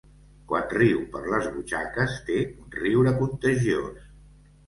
Quan 0.51 0.63
riu 0.77 1.01
per 1.15 1.19
les 1.33 1.49
butxaques 1.57 2.17
té 2.29 2.37
un 2.63 2.73
riure 2.79 3.13
contagiós. 3.21 4.09